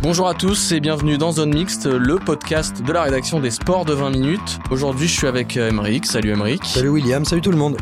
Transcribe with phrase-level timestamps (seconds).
[0.00, 3.84] Bonjour à tous et bienvenue dans Zone Mixte, le podcast de la rédaction des sports
[3.84, 4.60] de 20 minutes.
[4.70, 6.06] Aujourd'hui, je suis avec euh, Emeric.
[6.06, 6.64] Salut Emeric.
[6.64, 7.76] Salut William, salut tout le monde.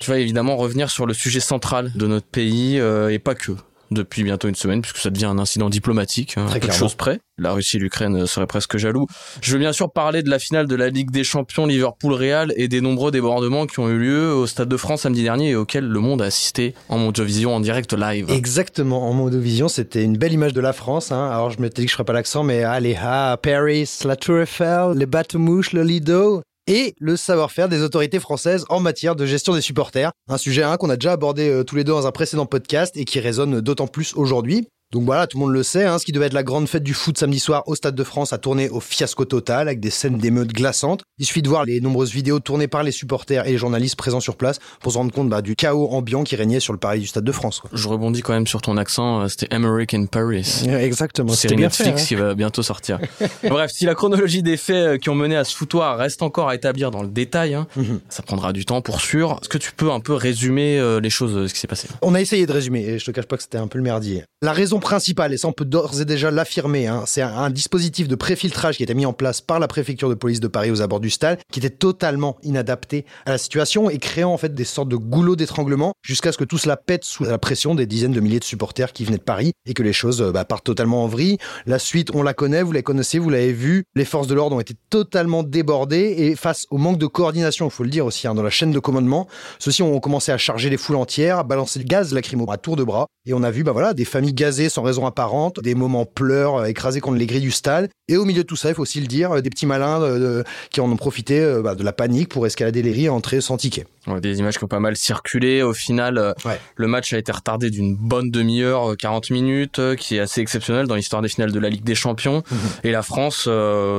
[0.00, 3.52] Tu vas évidemment revenir sur le sujet central de notre pays euh, et pas que
[3.90, 6.78] depuis bientôt une semaine puisque ça devient un incident diplomatique, hein, Très peu de clairement.
[6.88, 7.20] choses près.
[7.40, 9.06] La Russie et l'Ukraine seraient presque jaloux.
[9.42, 12.66] Je veux bien sûr parler de la finale de la Ligue des Champions Liverpool-Real et
[12.66, 15.86] des nombreux débordements qui ont eu lieu au Stade de France samedi dernier et auxquels
[15.86, 18.26] le monde a assisté en Mondiovision en direct live.
[18.30, 21.12] Exactement, en Mondovision, c'était une belle image de la France.
[21.12, 21.30] Hein.
[21.30, 24.40] Alors je m'étais dit que je ferais pas l'accent, mais allez, ah, Paris, la Tour
[24.40, 29.54] Eiffel, les bateaux-mouches, le Lido et le savoir-faire des autorités françaises en matière de gestion
[29.54, 30.12] des supporters.
[30.28, 32.96] Un sujet hein, qu'on a déjà abordé euh, tous les deux dans un précédent podcast
[32.96, 34.68] et qui résonne d'autant plus aujourd'hui.
[34.90, 36.82] Donc voilà, tout le monde le sait, hein, ce qui devait être la grande fête
[36.82, 39.90] du foot samedi soir au Stade de France a tourné au fiasco total avec des
[39.90, 41.02] scènes d'émeutes glaçantes.
[41.18, 44.20] Il suffit de voir les nombreuses vidéos tournées par les supporters et les journalistes présents
[44.20, 47.00] sur place pour se rendre compte bah, du chaos ambiant qui régnait sur le pari
[47.00, 47.60] du Stade de France.
[47.60, 47.68] quoi.
[47.74, 50.62] Je rebondis quand même sur ton accent, euh, c'était American Paris.
[50.66, 52.98] Exactement, série Netflix qui va bientôt sortir.
[53.46, 56.48] Bref, si la chronologie des faits euh, qui ont mené à ce foutoir reste encore
[56.48, 58.00] à établir dans le détail, hein, Mhm.
[58.08, 59.38] ça prendra du temps pour sûr.
[59.42, 61.88] Est-ce que tu peux un peu résumer euh, les choses, ce qui s'est passé?
[62.00, 63.84] On a essayé de résumer, et je te cache pas que c'était un peu le
[63.84, 64.24] merdier.
[64.40, 68.08] La raison principale, et ça on peut d'ores et déjà l'affirmer, hein, c'est un, dispositif
[68.08, 70.82] de préfiltrage qui été mis en place par la préfecture de police de Paris aux
[70.82, 74.64] abords du stade, qui était totalement inadapté à la situation et créant en fait des
[74.64, 78.12] sortes de goulots d'étranglement jusqu'à ce que tout cela pète sous la pression des dizaines
[78.12, 80.64] de milliers de supporters qui venaient de Paris et que les choses euh, bah, partent
[80.64, 81.38] totalement en vrille.
[81.66, 83.84] La suite, on la connaît, vous la connaissez, vous l'avez vu.
[83.94, 87.70] Les forces de l'ordre ont été totalement débordées et face au manque de coordination, il
[87.70, 89.26] faut le dire aussi, hein, dans la chaîne de commandement,
[89.58, 92.76] ceux-ci ont commencé à charger les foules entières, à balancer le gaz lacrymo à tour
[92.76, 93.06] de bras.
[93.26, 96.56] Et on a vu bah voilà, des familles gazées sans raison apparente, des moments pleurs
[96.56, 97.88] euh, écrasés contre les grilles du stade.
[98.08, 100.00] Et au milieu de tout ça, il faut aussi le dire, euh, des petits malins
[100.02, 103.08] euh, qui en ont profité euh, bah, de la panique pour escalader les grilles et
[103.10, 103.86] entrer sans ticket.
[104.06, 105.62] Ouais, Des images qui ont pas mal circulé.
[105.62, 106.58] Au final, euh, Ouais.
[106.76, 110.86] le match a été retardé d'une bonne demi-heure, euh, 40 minutes, qui est assez exceptionnel
[110.86, 112.42] dans l'histoire des finales de la Ligue des Champions.
[112.50, 112.58] Mhm.
[112.84, 113.48] Et la France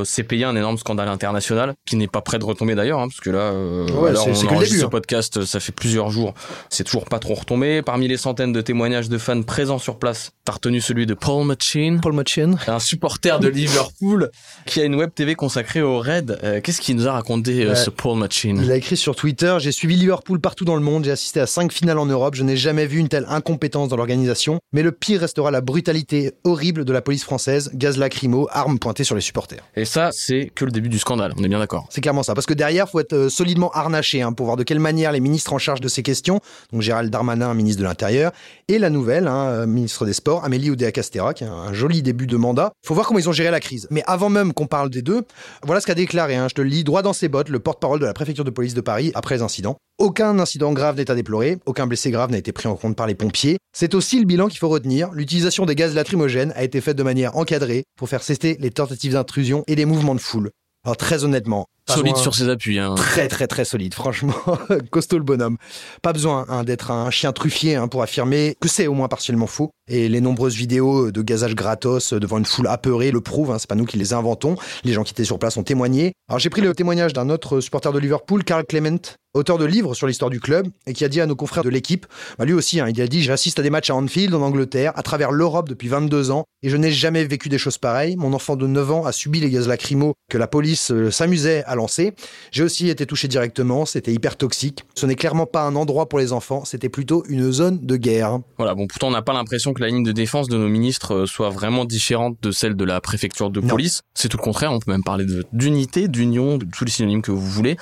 [0.05, 3.19] s'est payé un énorme scandale international, qui n'est pas prêt de retomber d'ailleurs, hein, parce
[3.19, 4.89] que là, Ouais, alors on enregistre début, ce hein.
[4.89, 6.33] podcast, euh, ça fait plusieurs jours,
[6.69, 7.81] c'est toujours pas trop retombé.
[7.81, 11.99] Parmi les centaines de témoignages de fans présents sur place, retenu celui de Paul Machin,
[12.01, 12.55] Paul Machin.
[12.67, 14.29] un supporter de Liverpool
[14.65, 16.37] qui a une web TV consacrée au Red.
[16.43, 19.55] Euh, Qu'est-ce qu'il nous a raconté, euh, ce Paul Machin Il a écrit sur Twitter
[19.59, 22.43] J'ai suivi Liverpool partout dans le monde, j'ai assisté à cinq finales en Europe, je
[22.43, 24.59] n'ai jamais vu une telle incompétence dans l'organisation.
[24.73, 29.05] Mais le pire restera la brutalité horrible de la police française, gaz lacrymo, armes pointées
[29.05, 29.63] sur les supporters.
[29.77, 31.87] Et ça, c'est que le début du scandale, on est bien d'accord.
[31.89, 32.33] C'est clairement ça.
[32.33, 35.21] Parce que derrière, faut être euh, solidement harnaché hein, pour voir de quelle manière les
[35.21, 36.41] ministres en charge de ces questions,
[36.73, 38.33] donc Gérald Darmanin, ministre de l'Intérieur,
[38.67, 42.35] et la nouvelle, hein, ministre des Sports, Amélie Oudéa-Castéra, qui a un joli début de
[42.35, 42.71] mandat.
[42.83, 43.87] Faut voir comment ils ont géré la crise.
[43.91, 45.21] Mais avant même qu'on parle des deux,
[45.61, 48.07] voilà ce qu'a déclaré, hein, je te lis droit dans ses bottes, le porte-parole de
[48.07, 49.77] la préfecture de police de Paris après les incidents.
[49.99, 53.05] Aucun incident grave n'est à déplorer, aucun blessé grave n'a été pris en compte par
[53.05, 53.57] les pompiers.
[53.77, 55.11] C'est aussi le bilan qu'il faut retenir.
[55.11, 59.13] L'utilisation des gaz lacrymogènes a été faite de manière encadrée pour faire cester les tentatives
[59.13, 60.49] d'intrusion et les mouvements de foule.
[60.83, 62.79] Alors très honnêtement, Solide besoin- sur ses appuis.
[62.79, 62.95] Hein.
[62.95, 64.33] très très très solide, franchement,
[64.91, 65.57] costaud le bonhomme.
[66.01, 69.47] Pas besoin hein, d'être un chien truffier hein, pour affirmer que c'est au moins partiellement
[69.47, 69.71] faux.
[69.91, 73.55] Et les nombreuses vidéos de gazage gratos devant une foule apeurée le prouvent.
[73.57, 74.55] C'est pas nous qui les inventons.
[74.83, 76.13] Les gens qui étaient sur place ont témoigné.
[76.29, 78.99] Alors j'ai pris le témoignage d'un autre supporter de Liverpool, Carl Clement,
[79.33, 81.69] auteur de livres sur l'histoire du club, et qui a dit à nos confrères de
[81.69, 82.05] l'équipe,
[82.37, 84.91] bah, lui aussi, hein, il a dit j'assiste à des matchs à Anfield en Angleterre,
[84.95, 88.15] à travers l'Europe depuis 22 ans, et je n'ai jamais vécu des choses pareilles.
[88.15, 91.63] Mon enfant de 9 ans a subi les gaz lacrymaux que la police euh, s'amusait
[91.65, 92.13] à lancer.
[92.51, 94.83] J'ai aussi été touché directement, c'était hyper toxique.
[94.95, 98.39] Ce n'est clairement pas un endroit pour les enfants, c'était plutôt une zone de guerre.
[98.57, 101.13] Voilà, bon, pourtant, on n'a pas l'impression que la ligne de défense de nos ministres
[101.15, 104.01] euh, soit vraiment différente de celle de la préfecture de police.
[104.13, 107.31] C'est tout le contraire, on peut même parler d'unité, d'union, de tous les synonymes que
[107.31, 107.77] vous voulez.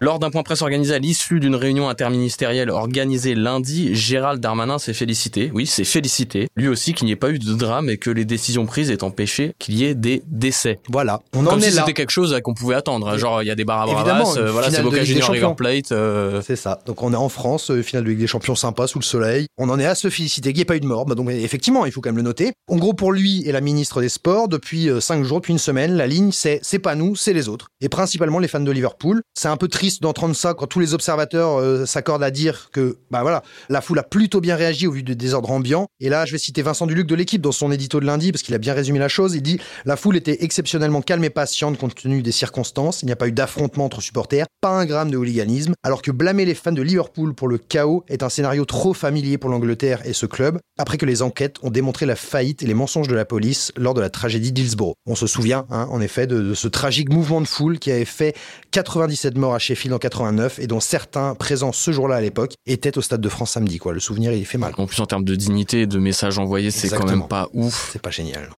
[0.00, 4.92] Lors d'un point presse organisé à l'issue d'une réunion interministérielle organisée lundi, Gérald Darmanin s'est
[4.94, 8.10] félicité, oui, s'est félicité, lui aussi qu'il n'y ait pas eu de drame et que
[8.10, 10.80] les décisions prises aient empêché qu'il y ait des décès.
[10.90, 11.80] Voilà, on Comme en si est là.
[11.82, 13.08] c'était quelque chose euh, qu'on pouvait attendre.
[13.08, 13.16] hein.
[13.16, 15.12] Genre, Alors, il y a des bars à Bravas, euh, voilà, c'est Boca Ligue des
[15.12, 15.54] Junior River Champions.
[15.54, 15.92] Plate.
[15.92, 16.80] euh, C'est ça.
[16.86, 19.46] Donc on est en France, euh, finale de Ligue des Champions sympa sous le soleil.
[19.58, 21.06] On en est à se féliciter qu'il n'y ait pas eu de mort.
[21.06, 22.52] Bah, donc effectivement, il faut quand même le noter.
[22.68, 25.58] En gros, pour lui et la ministre des Sports, depuis euh, cinq jours, depuis une
[25.58, 27.68] semaine, la ligne c'est c'est pas nous, c'est les autres.
[27.80, 29.22] Et principalement les fans de Liverpool.
[29.34, 32.96] C'est un peu triste d'entendre ça quand tous les observateurs euh, s'accordent à dire que
[33.10, 35.86] bah voilà, la foule a plutôt bien réagi au vu du désordre ambiant.
[36.00, 38.42] Et là, je vais citer Vincent Duluc de l'équipe dans son édito de lundi parce
[38.42, 39.34] qu'il a bien résumé la chose.
[39.34, 43.02] Il dit la foule était exceptionnellement calme et patiente compte tenu des circonstances.
[43.02, 46.10] Il n'y a pas eu d'affrontement entre supporters, pas un gramme de hooliganisme, alors que
[46.10, 50.00] blâmer les fans de Liverpool pour le chaos est un scénario trop familier pour l'Angleterre
[50.04, 53.14] et ce club, après que les enquêtes ont démontré la faillite et les mensonges de
[53.14, 54.94] la police lors de la tragédie d'Hillsborough.
[55.06, 58.04] On se souvient, hein, en effet, de, de ce tragique mouvement de foule qui avait
[58.04, 58.34] fait
[58.72, 62.96] 97 morts à Sheffield en 89 et dont certains présents ce jour-là à l'époque étaient
[62.98, 63.78] au Stade de France samedi.
[63.78, 63.92] Quoi.
[63.92, 64.72] Le souvenir, il fait mal.
[64.76, 67.90] En plus, en termes de dignité et de messages envoyés, c'est quand même pas ouf.
[67.92, 68.50] C'est pas génial.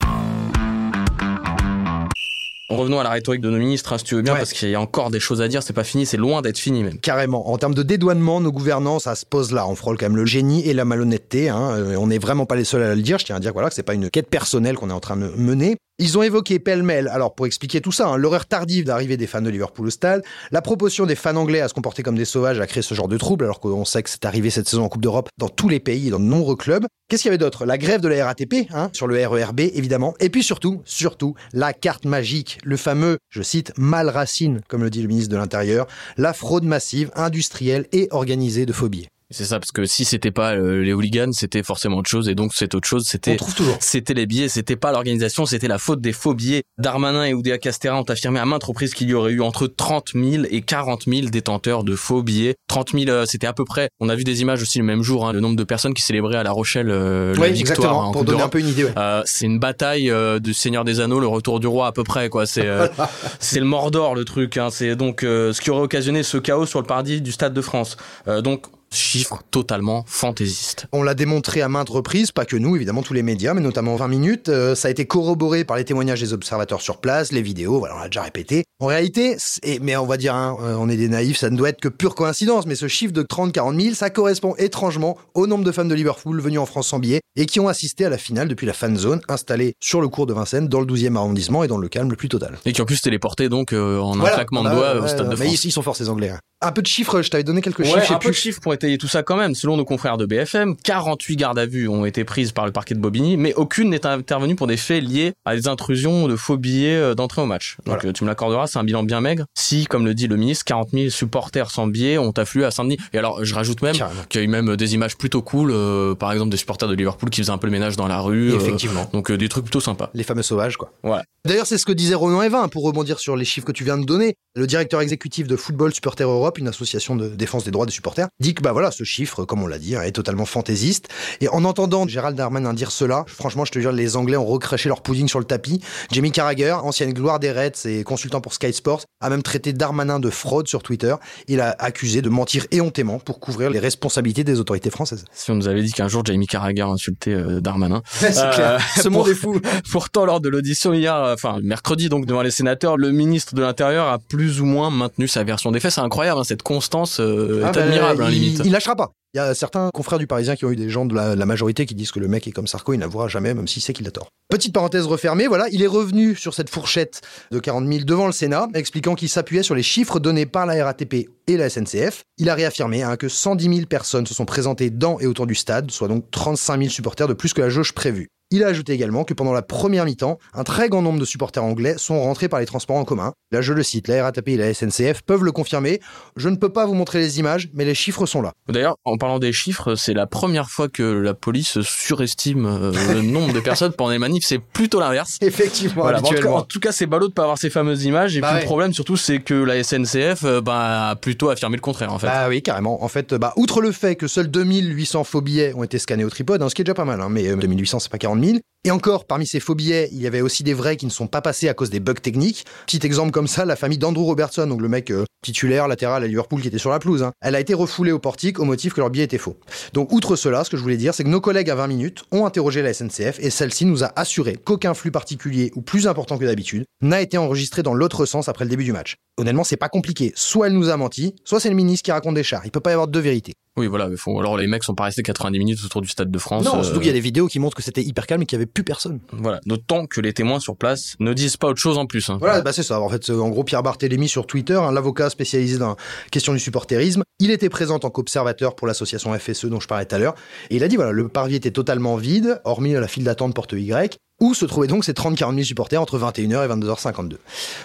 [2.70, 4.38] Revenons à la rhétorique de nos ministres, hein, si tu veux bien, Ouais.
[4.38, 5.62] parce qu'il y a encore des choses à dire.
[5.62, 6.98] C'est pas fini, c'est loin d'être fini même.
[6.98, 7.50] Carrément.
[7.50, 9.66] En termes de dédouanement, nos gouvernants, ça se pose là.
[9.66, 11.48] On frôle quand même le génie et la malhonnêteté.
[11.48, 11.70] Hein.
[11.72, 13.18] Euh, On n'est vraiment pas les seuls à le dire.
[13.18, 15.16] Je tiens à dire voilà, que c'est pas une quête personnelle qu'on est en train
[15.16, 15.76] de mener.
[16.02, 19.42] Ils ont évoqué pêle-mêle, alors pour expliquer tout ça, hein, l'horreur tardive d'arrivée des fans
[19.42, 22.58] de Liverpool au stade, la proposition des fans anglais à se comporter comme des sauvages
[22.58, 24.88] à créer ce genre de trouble, alors qu'on sait que c'est arrivé cette saison en
[24.88, 26.86] Coupe d'Europe dans tous les pays et dans de nombreux clubs.
[27.10, 27.66] Qu'est-ce qu'il y avait d'autre?
[27.66, 31.74] La grève de la RATP, hein, sur le RERB évidemment, et puis surtout, surtout, la
[31.74, 35.86] carte magique, le fameux, je cite, mal racine, comme le dit le ministre de l'Intérieur,
[36.16, 39.08] la fraude massive, industrielle et organisée de phobie.
[39.30, 42.34] C'est ça, parce que si c'était pas euh, les hooligans, c'était forcément autre chose, et
[42.34, 43.36] donc cette autre chose, c'était
[43.80, 46.62] c'était les billets, c'était pas l'organisation, c'était la faute des faux billets.
[46.78, 50.12] Darmanin et Oudéa Castera ont affirmé à maintes reprises qu'il y aurait eu entre 30
[50.14, 52.56] 000 et 40 000 détenteurs de faux billets.
[52.68, 53.88] 30 000, euh, c'était à peu près.
[54.00, 56.02] On a vu des images aussi le même jour, hein, le nombre de personnes qui
[56.02, 58.84] célébraient à La Rochelle euh, la Oui, victoire en pour donner un peu une idée.
[58.84, 58.92] ouais.
[58.96, 62.02] Euh, c'est une bataille euh, du Seigneur des Anneaux, le retour du roi à peu
[62.04, 62.46] près quoi.
[62.46, 62.88] C'est euh,
[63.38, 64.56] c'est le Mordor le truc.
[64.56, 64.68] Hein.
[64.70, 67.96] C'est donc ce qui aurait occasionné ce chaos sur le paradis du Stade de France.
[68.42, 70.86] Donc chiffre totalement fantaisiste.
[70.92, 73.94] On l'a démontré à maintes reprises, pas que nous, évidemment, tous les médias, mais notamment
[73.96, 74.48] 20 minutes.
[74.48, 77.96] Euh, ça a été corroboré par les témoignages des observateurs sur place, les vidéos, voilà,
[77.96, 78.64] on l'a déjà répété.
[78.80, 81.56] En réalité, c'est- mais on va dire, hein, euh, on est des naïfs, ça ne
[81.56, 85.46] doit être que pure coïncidence, mais ce chiffre de 30-40 000, ça correspond étrangement au
[85.46, 88.10] nombre de fans de Liverpool venus en France sans billet et qui ont assisté à
[88.10, 91.16] la finale depuis la fan zone installée sur le cours de Vincennes, dans le 12e
[91.16, 92.58] arrondissement et dans le calme le plus total.
[92.64, 95.06] Et qui en plus se téléportait donc euh, en un claquement de Ah doigts au
[95.06, 95.64] Stade de mais France.
[95.64, 96.30] ils, ils sont forts ces Anglais.
[96.30, 96.38] hein.
[96.62, 98.40] Un peu de chiffres, je t'avais donné quelques Ouais, chiffres, un peu de plus.
[98.40, 99.54] chiffres pour étayer tout ça quand même.
[99.54, 102.94] Selon nos confrères de BFM, 48 gardes à vue ont été prises par le parquet
[102.94, 106.58] de Bobigny, mais aucune n'est intervenue pour des faits liés à des intrusions de faux
[106.58, 107.76] billets euh, d'entrée au match.
[107.86, 108.08] Donc Voilà.
[108.10, 109.46] euh, tu me l'accorderas, c'est un bilan bien maigre.
[109.58, 112.98] Si, comme le dit le ministre, 40 000 supporters sans billets ont afflué à Saint-Denis.
[113.14, 113.96] Et alors, je rajoute même
[114.28, 116.94] qu'il y a eu même des images plutôt cool, euh, par exemple des supporters de
[116.94, 118.52] Liverpool qui faisaient un peu le ménage dans la rue.
[118.52, 119.08] euh, Effectivement.
[119.14, 120.10] donc euh, des trucs plutôt sympas.
[120.12, 120.92] Les fameux sauvages, quoi.
[121.02, 121.24] Voilà.
[121.46, 123.96] D'ailleurs, c'est ce que disait Ronan Evin, pour rebondir sur les chiffres que tu viens
[123.96, 124.34] de donner.
[124.56, 128.28] Le directeur exécutif de Football Supporter Europe, une association de défense des droits des supporters,
[128.40, 131.08] dit que bah voilà, ce chiffre, comme on l'a dit, hein, est totalement fantaisiste.
[131.40, 134.88] Et en entendant Gérald Darmanin dire cela, franchement, je te jure, les Anglais ont recraché
[134.88, 135.80] leur pudding sur le tapis.
[136.10, 140.20] Jamie Carragher, ancienne gloire des Reds et consultant pour Sky Sports, a même traité Darmanin
[140.20, 141.14] de fraude sur Twitter.
[141.48, 145.24] Il a accusé de mentir éhontément pour couvrir les responsabilités des autorités françaises.
[145.32, 148.02] Si on nous avait dit qu'un jour Jamie Carragher insultait euh, Darmanin.
[148.10, 148.80] c'est Euh, clair.
[148.96, 149.60] Ce monde est fou.
[149.90, 153.62] Pourtant, lors de l'audition hier, euh, enfin mercredi donc devant les sénateurs, le ministre de
[153.62, 155.92] l'Intérieur a plus ou moins maintenu sa version des faits.
[155.92, 158.62] C'est incroyable, hein, cette constance euh, Ah est bah, admirable, hein, il, limite.
[158.64, 159.12] il lâchera pas.
[159.32, 161.46] Il y a certains confrères du Parisien qui ont eu des gens de la, la
[161.46, 163.92] majorité qui disent que le mec est comme Sarko, il n'avouera jamais, même s'il sait
[163.92, 164.28] qu'il a tort.
[164.48, 167.20] Petite parenthèse refermée, voilà, il est revenu sur cette fourchette
[167.52, 170.84] de 40 000 devant le Sénat, expliquant qu'il s'appuyait sur les chiffres donnés par la
[170.84, 172.24] RATP et la SNCF.
[172.38, 175.54] Il a réaffirmé hein, que 110 000 personnes se sont présentées dans et autour du
[175.54, 178.28] stade, soit donc 35 000 supporters de plus que la jauge prévue.
[178.52, 181.62] Il a ajouté également que pendant la première mi-temps, un très grand nombre de supporters
[181.62, 183.32] anglais sont rentrés par les transports en commun.
[183.52, 186.00] Là, je le cite, la RATP et la SNCF peuvent le confirmer.
[186.34, 188.52] Je ne peux pas vous montrer les images, mais les chiffres sont là.
[188.68, 193.22] D'ailleurs, en parlant des chiffres, c'est la première fois que la police surestime euh, le
[193.22, 194.44] nombre de personnes pendant les manifs.
[194.44, 195.38] C'est plutôt l'inverse.
[195.42, 196.56] Effectivement, Voilà, en, tout cas, habituellement.
[196.56, 198.36] en tout cas, c'est ballot de pas avoir ces fameuses images.
[198.36, 198.60] Et Bah puis ouais.
[198.62, 202.18] le problème, surtout, c'est que la SNCF euh, bah, a plutôt affirmé le contraire, en
[202.18, 202.26] fait.
[202.26, 203.04] Bah oui, carrément.
[203.04, 206.30] En fait, bah, outre le fait que seuls 2800 faux billets ont été scannés au
[206.30, 208.39] tripode, hein, ce qui est déjà pas mal, hein, mais euh, 2800, c'est pas 40
[208.44, 208.58] 000.
[208.84, 211.26] Et encore, parmi ces faux billets, il y avait aussi des vrais qui ne sont
[211.26, 212.64] pas passés à cause des bugs techniques.
[212.86, 216.26] Petit exemple comme ça, la famille d'Andrew Robertson, donc le mec euh, titulaire latéral à
[216.26, 218.94] Liverpool qui était sur la pelouse, hein, elle a été refoulée au portique au motif
[218.94, 219.58] que leur billet était faux.
[219.92, 222.22] Donc, outre cela, ce que je voulais dire, c'est que nos collègues à 20 minutes
[222.32, 226.38] ont interrogé la SNCF et celle-ci nous a assuré qu'aucun flux particulier ou plus important
[226.38, 229.16] que d'habitude n'a été enregistré dans l'autre sens après le début du match.
[229.36, 230.32] Honnêtement, c'est pas compliqué.
[230.36, 232.62] Soit elle nous a menti, soit c'est le ministre qui raconte des chars.
[232.64, 233.52] Il peut pas y avoir deux vérités.
[233.80, 234.08] Oui, voilà.
[234.08, 236.64] mais faut- alors les mecs sont pas restés 90 minutes autour du stade de France.
[236.64, 238.46] Non, euh, surtout qu'il y a des vidéos qui montrent que c'était hyper calme et
[238.46, 239.20] qu'il y avait plus personne.
[239.32, 239.60] Voilà.
[239.66, 242.28] D'autant que les témoins sur place ne disent pas autre chose en plus.
[242.30, 242.36] hein.
[242.40, 243.00] Voilà, bah c'est ça.
[243.00, 245.96] En fait, c'est, en gros, Pierre Barthélémy sur Twitter, un l'avocat spécialisé dans la
[246.30, 250.04] question du supporterisme, il était présent en tant qu'observateur pour l'association FSE dont je parlais
[250.04, 250.34] tout à l'heure,
[250.68, 253.72] et il a dit voilà, le parvis était totalement vide, hormis la file d'attente porte
[253.72, 257.36] Y, où se trouvaient donc ces 30-40 000 supporters entre 21h et 22h52.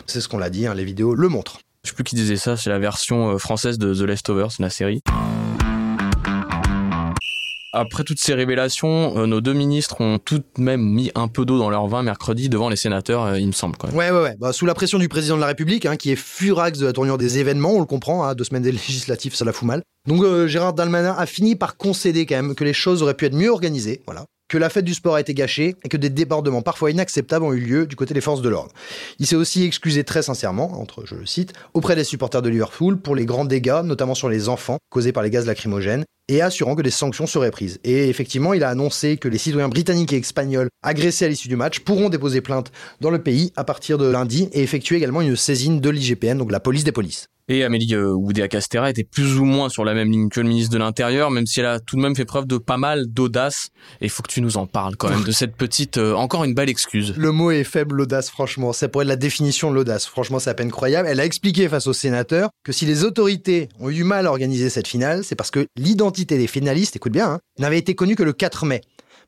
[0.07, 1.59] C'est ce qu'on l'a dit, hein, les vidéos le montrent.
[1.83, 2.57] Je sais plus qui disait ça.
[2.57, 5.01] C'est la version euh, française de The Leftovers, la série.
[7.77, 11.43] Après toutes ces révélations, euh, nos deux ministres ont tout de même mis un peu
[11.43, 13.97] d'eau dans leur vin mercredi devant les sénateurs, euh, il me semble quand même.
[13.97, 14.35] Ouais, ouais, ouais.
[14.39, 16.93] Bah, sous la pression du président de la République, hein, qui est furax de la
[16.93, 19.81] tournure des événements, on le comprend, hein, deux semaines des législatives, ça la fout mal.
[20.07, 23.25] Donc euh, Gérard Dalmanin a fini par concéder quand même que les choses auraient pu
[23.25, 24.23] être mieux organisées, voilà.
[24.47, 27.51] Que la fête du sport a été gâchée et que des débordements parfois inacceptables ont
[27.51, 28.71] eu lieu du côté des forces de l'ordre.
[29.19, 32.97] Il s'est aussi excusé très sincèrement, entre, je le cite, auprès des supporters de Liverpool
[32.97, 36.75] pour les grands dégâts, notamment sur les enfants, causés par les gaz lacrymogènes, et assurant
[36.75, 37.79] que des sanctions seraient prises.
[37.83, 41.55] Et effectivement, il a annoncé que les citoyens britanniques et espagnols agressés à l'issue du
[41.55, 45.35] match pourront déposer plainte dans le pays à partir de lundi et effectuer également une
[45.35, 47.27] saisine de l'IGPN, donc la police des polices.
[47.47, 50.73] Et Amélie euh, Oudéa-Castera était plus ou moins sur la même ligne que le ministre
[50.73, 53.69] de l'Intérieur, même si elle a tout de même fait preuve de pas mal d'audace.
[54.01, 56.43] Et il faut que tu nous en parles quand même de cette petite, euh, encore
[56.43, 57.13] une belle excuse.
[57.15, 58.73] Le mot est faible, l'audace, franchement.
[58.73, 60.07] Ça pourrait être la définition de l'audace.
[60.07, 61.07] Franchement, c'est à peine croyable.
[61.07, 64.31] Elle a expliqué face aux sénateurs que si les autorités ont eu du mal à
[64.31, 68.15] organiser cette finale, c'est parce que l'identité des finalistes, écoute bien, hein, n'avait été connue
[68.15, 68.81] que le 4 mai.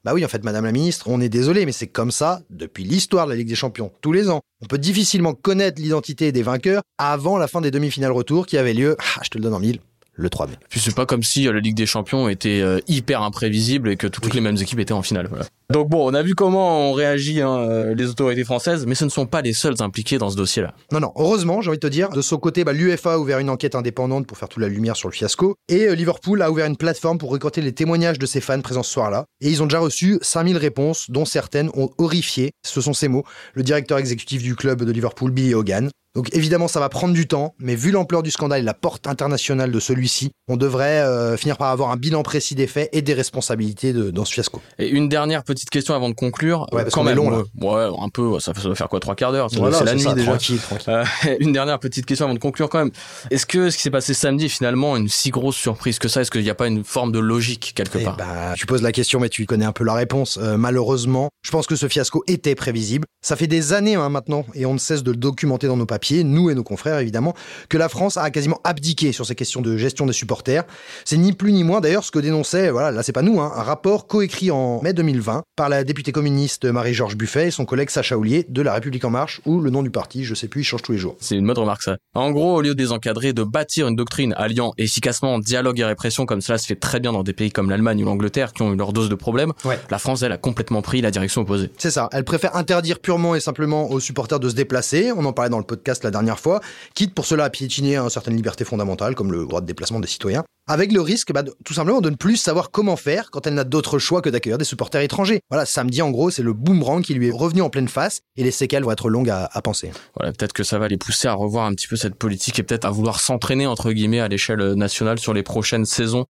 [0.06, 2.86] Bah oui, en fait, Madame la Ministre, on est désolé, mais c'est comme ça depuis
[2.86, 4.42] l'histoire de la Ligue des Champions, tous les ans.
[4.62, 8.74] On peut difficilement connaître l'identité des vainqueurs avant la fin des demi-finales retour qui avait
[8.74, 9.80] lieu, ah, je te le donne en mille,
[10.14, 10.54] le 3 mai.
[10.70, 13.98] Puis c'est pas comme si euh, la Ligue des Champions était euh, hyper imprévisible et
[13.98, 15.28] que toutes les mêmes équipes étaient en finale.
[15.28, 15.46] Voilà.
[15.70, 19.04] Donc bon, on a vu comment ont réagi hein, euh, les autorités françaises, mais ce
[19.04, 20.74] ne sont pas les seuls impliqués dans ce dossier-là.
[20.94, 23.40] Non, non, heureusement, j'ai envie de te dire, de son côté, bah, l'UFA a ouvert
[23.40, 26.50] une enquête indépendante pour faire toute la lumière sur le fiasco, et euh, Liverpool a
[26.50, 29.62] ouvert une plateforme pour récolter les témoignages de ses fans présents ce soir-là, et ils
[29.62, 33.98] ont déjà reçu 5000 réponses, dont certaines ont horrifié, ce sont ces mots, le directeur
[33.98, 35.90] exécutif du club de Liverpool, Billy Hogan.
[36.18, 39.06] Donc évidemment, ça va prendre du temps, mais vu l'ampleur du scandale et la porte
[39.06, 43.04] internationale de celui-ci, on devrait euh, finir par avoir un bilan précis des faits et
[43.04, 44.60] des responsabilités de, dans ce fiasco.
[44.80, 46.68] Et une dernière petite question avant de conclure.
[46.72, 47.44] Ouais, parce quand est même, long, là.
[47.60, 49.96] ouais, ouais, un peu, ça, va faire quoi, trois quarts d'heure C'est Voilà, c'est la
[49.96, 50.32] nuit ça, déjà.
[50.32, 50.94] Tranquille, tranquille.
[50.94, 51.04] Euh,
[51.40, 52.92] une dernière petite question avant de conclure quand même.
[53.32, 56.22] Est-ce que ce qui s'est passé samedi est finalement une si grosse surprise que ça?
[56.22, 58.18] Est-ce qu'il n'y a pas une forme de logique quelque Eh part?
[58.18, 60.40] bah, tu poses la question, mais tu connais un peu la réponse.
[60.42, 63.06] Euh, malheureusement, je pense que ce fiasco était prévisible.
[63.26, 65.86] Ça fait des années hein, maintenant, et on ne cesse de le documenter dans nos
[65.86, 67.34] papiers, nous et nos confrères évidemment,
[67.68, 70.64] que la France a quasiment abdiqué sur ces questions de gestion des supporters.
[71.04, 73.52] C'est ni plus ni moins d'ailleurs ce que dénonçait, voilà, là c'est pas nous, hein,
[73.56, 77.90] un rapport coécrit en mai 2020 par la députée communiste Marie-Georges Buffet et son collègue
[77.90, 80.62] Sacha Oulier de La République En Marche, ou le nom du parti, je sais plus,
[80.62, 81.16] il change tous les jours.
[81.20, 81.98] C'est une bonne remarque ça.
[82.14, 86.28] En gros, au lieu de désencadrer, de bâtir une doctrine alliant efficacement dialogue et répression
[86.28, 88.72] comme cela se fait très bien dans des pays comme l'Allemagne ou l'Angleterre qui ont
[88.72, 89.80] eu leur dose de problèmes, Ouais.
[89.90, 91.72] la France elle a complètement pris la direction opposée.
[91.80, 95.34] C'est ça, elle préfère interdire purement et simplement aux supporters de se déplacer, on en
[95.34, 96.62] parlait dans le podcast la dernière fois,
[96.94, 100.44] quitte pour cela à piétiner certaines libertés fondamentales comme le droit de déplacement des citoyens,
[100.68, 103.54] avec le risque bah, de- tout simplement de ne plus savoir comment faire quand elle
[103.56, 105.42] n'a d'autre choix que d'accueillir des supporters étrangers.
[105.50, 108.44] Voilà, samedi en gros c'est le boomerang qui lui est revenu en pleine face et
[108.44, 109.92] les séquelles vont être longues à, à penser.
[110.16, 112.64] Voilà, peut-être que ça va les pousser à revoir un petit peu cette politique et
[112.64, 116.26] peut-être à vouloir s'entraîner entre guillemets à l'échelle nationale sur les prochaines saisons.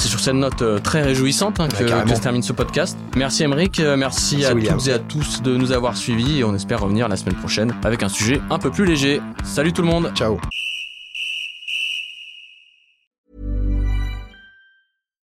[0.00, 2.10] C'est sur cette note euh, très réjouissante hein, que, Ouais, carrément.
[2.10, 2.98] que se termine ce podcast.
[3.16, 4.76] Merci Emeric, euh, merci, Merci, à William.
[4.78, 7.72] toutes et à tous de nous avoir suivis et on espère revenir la semaine prochaine
[7.84, 9.20] avec un sujet un peu plus léger.
[9.44, 10.38] Salut tout le monde Ciao